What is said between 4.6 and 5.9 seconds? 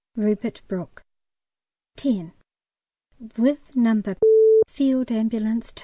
Field Ambulance (2).